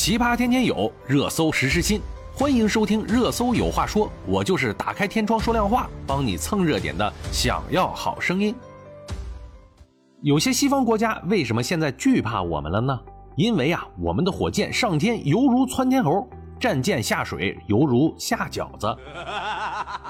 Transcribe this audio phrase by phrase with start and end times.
[0.00, 2.00] 奇葩天天有，热搜时时新。
[2.32, 7.12] 欢迎收听《热搜有话说》，我就是打开天窗说亮话，帮你蹭热点的。
[7.30, 8.54] 想要好声音。
[10.22, 12.98] 有些西方国家为什么现在惧怕我们了呢？
[13.36, 16.26] 因为啊，我们的火箭上天犹如窜天猴，
[16.58, 18.96] 战舰下水犹如下饺子。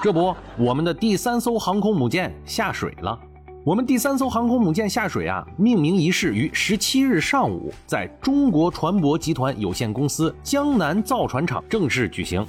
[0.01, 3.19] 这不，我们的第三艘航空母舰下水了。
[3.63, 12.43] 我们第三艘航空母舰下水啊，命名仪式于十七日上午在中国船舶集团有限公司江南造船厂正式举行。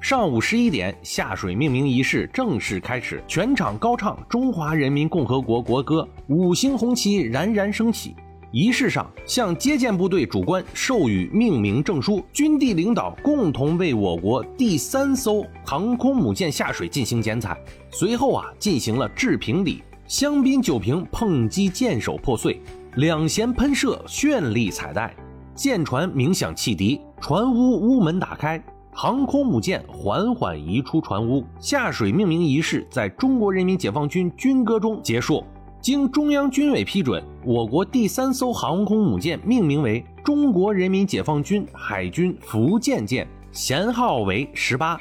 [0.00, 8.16] 上午十一点，下水命名仪式正式开始，全场高唱中华人民共和国国歌，五星红旗冉冉升起。
[8.50, 17.54] 仪式上，向接见部队主官授予命名证书，军地领导共同为我国第三艘航空母舰下水进行剪彩。
[17.90, 19.82] 随后啊，进行了致评礼。
[20.08, 22.60] 香槟酒瓶碰击舰首破碎，
[22.94, 25.12] 两舷喷射绚丽彩带，
[25.52, 35.42] 舰船鸣响汽笛，船坞屋门打开，航空母舰缓缓移出船坞，下水命名仪式在中国人民解放军军歌中结束。
[35.80, 44.96] 经中央军委批准，我国第三艘航空母舰命名为中国人民解放军海军福建舰，舷号为十八。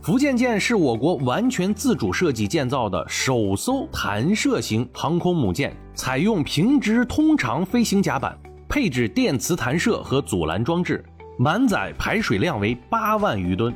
[0.00, 8.36] 福建舰是我国完全自主设计建造的首艘弹射型航空母舰，采用平直通长飞行甲板，
[8.68, 11.04] 配置电磁弹射和阻拦装置，
[11.36, 13.74] 满载排水量为八万余吨。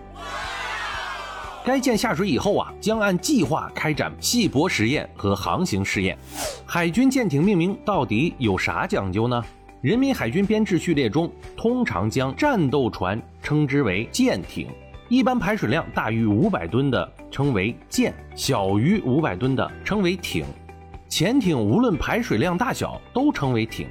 [1.64, 6.16] 该舰下水以后啊，将按计划开展细泊实验和航行试验。
[6.64, 9.44] 海军舰艇命名到底有啥讲究呢？
[9.80, 14.68] 人民海军编制序列中通常将战斗船称之为舰艇。
[15.12, 20.42] 一般排水量大于五百吨的称为舰，小于五百吨的称为艇。
[21.06, 23.86] 潜艇无论排水量大小都称为艇。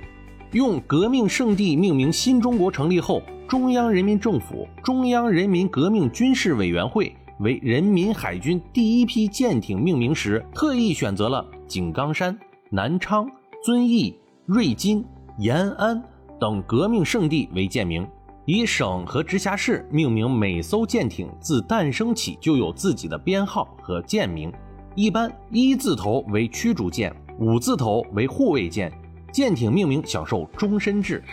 [0.53, 12.36] 用革命圣地命名新中国成立后，中央人民政府中央人民革命军事委员会为人民海军第一批舰艇命名时，特意选择了井冈山、
[12.71, 13.30] 南昌、
[13.64, 14.17] 遵义、
[14.48, 15.05] 瑞金、
[15.38, 16.02] 延安
[16.39, 18.08] 等革命圣地为舰名。
[18.45, 24.52] 以省和直辖市命名每艘舰艇，自诞生起就有自己的编号和舰名。
[24.95, 28.91] 一般一字头为驱逐舰，五字头为护卫舰。
[29.31, 31.23] 舰艇命名享受终身制。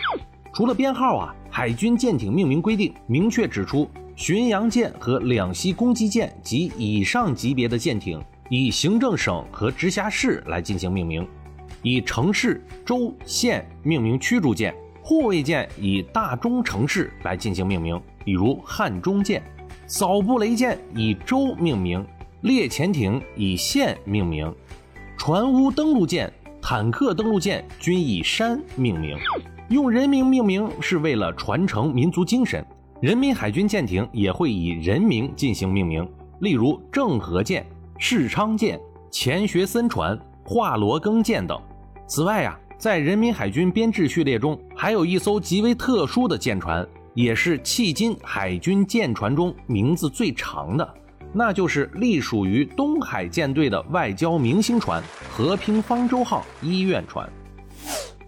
[0.53, 11.25] 除了编号啊，海军舰艇命名规定明确指出，巡洋舰和两栖攻击舰及以上级别的舰艇，以行政省和直辖市来进行命名；
[11.83, 14.75] 以城市、州、县命名驱逐舰。
[15.09, 19.41] 护卫舰以大中城市来进行命名，比如汉中舰；
[19.87, 22.07] 扫布雷舰以州命名，
[22.43, 24.55] 猎潜艇以县命名，
[25.17, 26.31] 船坞登陆舰、
[26.61, 29.17] 坦克登陆舰均以山命名。
[29.71, 32.63] 用人名命名是为了传承民族精神。
[33.01, 36.07] 人民海军舰艇也会以人名进行命名，
[36.41, 37.65] 例如郑和舰、
[37.97, 38.79] 世昌舰、
[39.11, 41.59] 钱学森船、华罗庚舰等。
[42.07, 42.61] 此外呀。
[42.79, 50.95] 在人民海军编制序列中，还有一艘极为特殊的舰船，也是迄今海军舰船中名字最长的，
[51.33, 57.29] 那就是隶属于东海舰队的外交明星船“和平方舟号”医院船。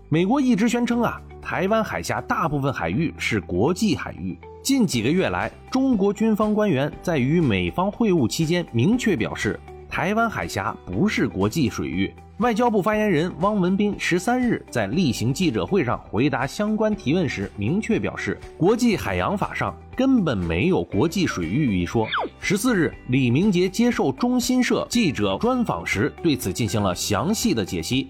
[0.08, 4.36] 美国一直宣称啊，台湾海峡大部分海域是国际海域。
[4.64, 12.12] 近几个月来，中国军方官员在与美方会晤期间明确表示，台湾海峡不是国际水域。
[12.40, 22.08] 外交部发言人汪文斌十三日在例行记者会上回答相关提问时，明确表示，国际海洋法上根本没有国际水域一说。
[22.40, 28.08] 十四日，李明杰接受中新社记者专访时，对此进行了详细的解析。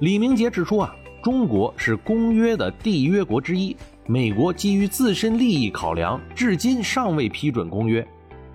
[0.00, 3.76] 李明杰指出啊，中国是公约的缔约国之一，
[4.08, 8.04] 美国基于自身利益考量，至今尚未批准公约。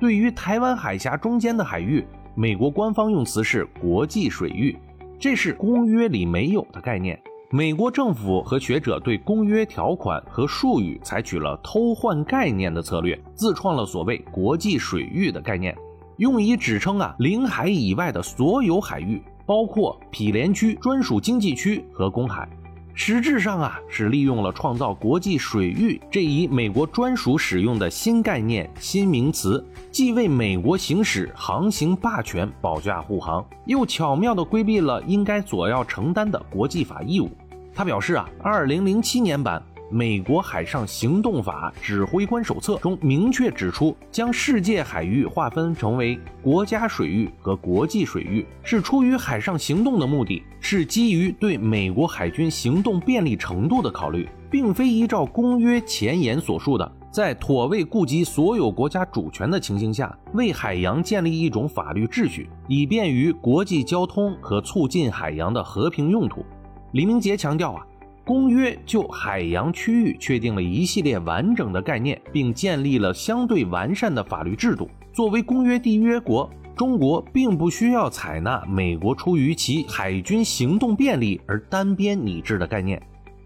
[0.01, 2.05] 对于台湾海峡中间的海域，
[2.35, 4.77] 美国官方用词是国际水域。
[5.23, 7.17] 这是公约里没有的概念。
[7.49, 15.73] 美国政府和学者对公约条款和术语采取了偷换概念的策略，自创了所谓“国际水域”的概念，
[16.17, 22.45] 用以指称啊领海以外的所有海域，包括毗连区、专属经济区和公海。
[22.95, 37.29] 实质上啊，是利用了创造国际水域这一美国专属使用的新概念、新名词，既为美国行使航行霸权保驾护航，又巧妙地规避了应该所要承担的国际法义务。
[37.73, 39.61] 他表示啊，二零零七年版。
[39.93, 54.27] 美国海上行动法指挥官手册中明确指出，将世界海域划分成为国家水域和国际水域，是出于海上行动的目的，是基于对美国海军行动便利程度的考虑。
[54.49, 66.45] 并非依照公约前言所述的，在妥为顾及所有国家主权的情形下，为海洋建立一种法律秩序，以便于国际交通和促进海洋的和平用途。
[66.91, 67.85] 李明杰强调啊。
[68.25, 74.89] 公约就海洋区域确定了一系列完整的概念，并建立了相对完善的法律制度。
[75.11, 83.01] 作为公约缔约国，中国并不需要采纳美国出于其海军行动便利而单边拟制的概念。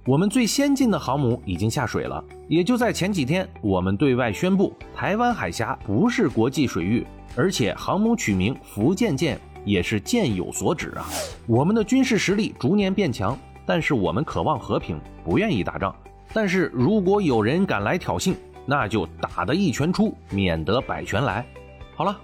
[0.05, 11.05] 我们最先进的航母已经下水了，也就在前几天，我们对外宣布台湾海峡不是国际水域，而且航母取名“福建舰”也是舰有所指啊。
[11.45, 13.37] 我们的军事实力逐年变强。
[13.67, 15.93] 但是我们渴望和平，不愿意打仗。
[16.33, 18.33] 但是如果有人敢来挑衅，
[18.65, 21.45] 那就打得一拳出，免得百拳来。
[21.93, 22.17] 好了，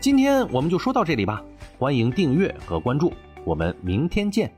[0.00, 1.42] 今天我们就说到这里吧。
[1.78, 3.12] 欢迎订阅和关注，
[3.44, 4.52] 我们明天见。